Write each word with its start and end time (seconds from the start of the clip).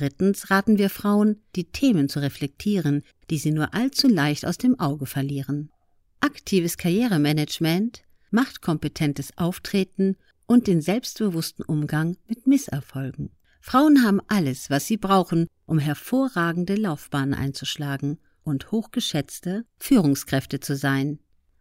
Drittens 0.00 0.48
raten 0.48 0.78
wir 0.78 0.88
Frauen, 0.88 1.42
die 1.56 1.64
Themen 1.64 2.08
zu 2.08 2.20
reflektieren, 2.20 3.02
die 3.28 3.36
sie 3.36 3.50
nur 3.50 3.74
allzu 3.74 4.08
leicht 4.08 4.46
aus 4.46 4.56
dem 4.56 4.80
Auge 4.80 5.04
verlieren. 5.04 5.70
Aktives 6.20 6.78
Karrieremanagement, 6.78 8.00
machtkompetentes 8.30 9.36
Auftreten 9.36 10.16
und 10.46 10.68
den 10.68 10.80
selbstbewussten 10.80 11.66
Umgang 11.66 12.16
mit 12.26 12.46
Misserfolgen. 12.46 13.28
Frauen 13.60 14.02
haben 14.02 14.22
alles, 14.26 14.70
was 14.70 14.86
sie 14.86 14.96
brauchen, 14.96 15.48
um 15.66 15.78
hervorragende 15.78 16.76
Laufbahnen 16.76 17.34
einzuschlagen 17.34 18.18
und 18.42 18.72
hochgeschätzte 18.72 19.66
Führungskräfte 19.78 20.60
zu 20.60 20.76
sein. 20.76 21.18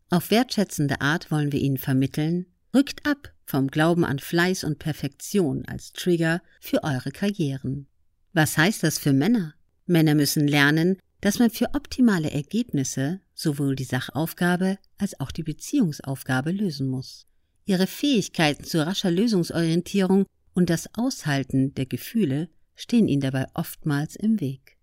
Auf 0.09 0.31
wertschätzende 0.31 1.01
Art 1.01 1.29
wollen 1.29 1.51
wir 1.51 1.59
ihnen 1.59 1.77
vermitteln, 1.77 2.45
rückt 2.73 3.05
ab 3.05 3.33
vom 3.43 3.67
Glauben 3.67 4.05
an 4.05 4.19
Fleiß 4.19 4.63
und 4.63 4.79
Perfektion 4.79 5.65
als 5.65 5.91
Trigger 5.91 6.41
für 6.61 6.85
eure 6.85 7.11
Karrieren. 7.11 7.89
Was 8.33 8.57
heißt 8.57 8.83
das 8.83 8.99
für 8.99 9.13
Männer? 9.13 9.55
Männer 9.85 10.15
müssen 10.15 10.47
lernen, 10.47 10.97
dass 11.21 11.39
man 11.39 11.49
für 11.49 11.73
optimale 11.73 12.31
Ergebnisse 12.31 13.21
sowohl 13.33 13.75
die 13.75 13.83
Sachaufgabe 13.83 14.77
als 14.97 15.19
auch 15.19 15.31
die 15.31 15.43
Beziehungsaufgabe 15.43 16.51
lösen 16.51 16.87
muss. 16.87 17.25
Ihre 17.65 17.87
Fähigkeiten 17.87 18.63
zu 18.63 18.85
rascher 18.85 19.11
Lösungsorientierung 19.11 20.25
und 20.53 20.69
das 20.69 20.89
Aushalten 20.95 21.73
der 21.73 21.85
Gefühle 21.85 22.49
stehen 22.75 23.07
ihnen 23.07 23.21
dabei 23.21 23.47
oftmals 23.53 24.15
im 24.15 24.39
Weg. 24.39 24.77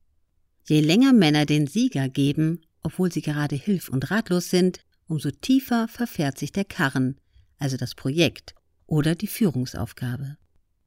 Je 0.68 0.80
länger 0.80 1.12
Männer 1.12 1.46
den 1.46 1.66
Sieger 1.66 2.09
geben, 2.09 2.60
obwohl 2.82 3.12
sie 3.12 3.23
gerade 3.23 3.56
hilf- 3.56 3.88
und 3.88 4.10
ratlos 4.10 4.51
sind, 4.51 4.80
umso 5.06 5.30
tiefer 5.30 5.88
verfährt 5.88 6.38
sich 6.38 6.52
der 6.52 6.65
Karren, 6.65 7.16
also 7.59 7.76
das 7.76 7.95
Projekt 7.95 8.54
oder 8.87 9.15
die 9.15 9.26
Führungsaufgabe. 9.26 10.37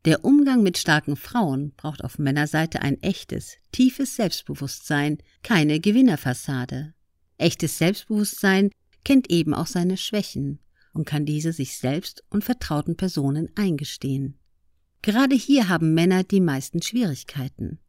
Der 0.05 0.23
Umgang 0.23 0.63
mit 0.63 0.77
starken 0.77 1.17
Frauen 1.17 1.73
braucht 1.75 2.05
auf 2.05 2.19
Männerseite 2.19 2.81
ein 2.81 3.01
echtes, 3.03 3.57
tiefes 3.73 4.15
Selbstbewusstsein, 4.15 5.17
keine 5.43 5.81
Gewinnerfassade. 5.81 6.93
Echtes 7.37 7.77
Selbstbewusstsein 7.77 8.71
kennt 9.03 9.29
eben 9.29 9.53
auch 9.53 9.67
seine 9.67 9.97
Schwächen 9.97 10.59
und 10.93 11.05
kann 11.05 11.25
diese 11.25 11.51
sich 11.51 11.77
selbst 11.77 12.23
und 12.29 12.45
vertrauten 12.45 12.95
Personen 12.95 13.49
eingestehen. 13.55 14.37
Gerade 15.01 15.35
hier 15.35 15.67
haben 15.67 15.93
Männer 15.93 16.23
die 16.23 16.41
meisten 16.41 16.81
Schwierigkeiten. 16.81 17.79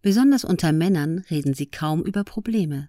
Besonders 0.00 0.44
unter 0.44 0.72
Männern 0.72 1.20
reden 1.30 1.54
sie 1.54 1.66
kaum 1.66 2.02
über 2.02 2.24
Probleme. 2.24 2.88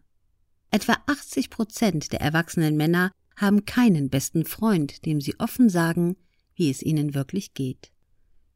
Etwa 0.71 0.97
80 1.05 1.51
Prozent 1.51 2.11
der 2.11 2.21
erwachsenen 2.21 2.75
Männer 2.75 3.11
haben 3.35 3.65
keinen 3.65 4.09
besten 4.09 4.45
Freund, 4.45 5.05
dem 5.05 5.21
sie 5.21 5.39
offen 5.39 5.69
sagen, 5.69 6.15
wie 6.55 6.71
es 6.71 6.81
ihnen 6.81 7.13
wirklich 7.13 7.53
geht. 7.53 7.91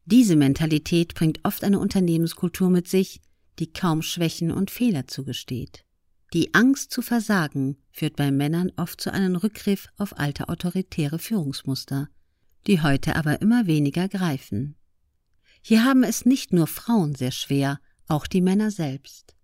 Diese 0.10 0.38
Mentalität 0.38 1.16
bringt 1.16 1.42
oft 1.44 1.66
eine 1.66 1.80
Unternehmenskultur 1.80 2.70
mit 2.70 2.88
sich, 2.88 3.20
die 3.60 3.74
kaum 3.74 4.02
Schwächen 4.02 4.52
und 4.52 4.72
Fehler 4.72 5.06
zugesteht. 5.08 5.84
Die 6.34 6.54
Angst 6.54 6.94
zu 6.94 7.02
versagen 7.02 7.76
führt 7.92 8.16
bei 8.16 8.32
Männern 8.32 8.72
oft 8.78 9.02
zu 9.02 9.12
einem 9.12 9.36
Rückgriff 9.36 9.90
auf 9.98 10.18
alte 10.18 10.48
autoritäre 10.48 11.20
Führungsmuster, 11.20 12.08
die 12.68 12.82
heute 12.82 13.18
aber 13.18 13.42
immer 13.42 13.68
weniger 13.68 14.08
greifen. 14.08 14.78
Hier 15.62 15.84
haben 15.84 16.04
es 16.04 16.26
nicht 16.26 16.54
nur 16.54 16.68
Frauen 16.68 17.14
sehr 17.14 17.32
schwer, 17.32 17.82
auch 18.08 18.28
die 18.28 18.42
Männer 18.42 18.72
selbst. 18.72 19.36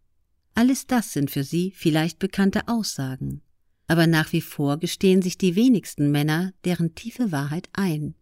Alles 0.56 0.88
das 0.88 1.11
sind 1.11 1.30
für 1.30 1.44
sie 1.44 1.72
vielleicht 1.75 2.19
bekannte 2.19 2.69
Aussagen, 2.69 3.41
aber 3.88 4.08
nach 4.08 4.31
wie 4.31 4.39
vor 4.39 4.78
gestehen 4.78 5.22
sich 5.22 5.38
die 5.38 5.58
wenigsten 5.58 6.09
Männer 6.09 6.53
deren 6.64 6.95
tiefe 6.95 7.34
Wahrheit 7.34 7.67
ein, 7.73 8.16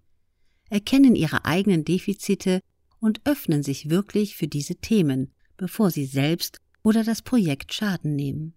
erkennen 0.71 1.15
ihre 1.15 1.45
eigenen 1.45 1.83
Defizite 1.83 2.61
und 2.99 3.21
öffnen 3.25 3.61
sich 3.61 3.89
wirklich 3.89 4.35
für 4.35 4.47
diese 4.47 4.75
Themen, 4.75 5.33
bevor 5.57 5.91
sie 5.91 6.05
selbst 6.05 6.57
oder 6.81 7.03
das 7.03 7.21
Projekt 7.21 7.73
Schaden 7.73 8.15
nehmen. 8.15 8.53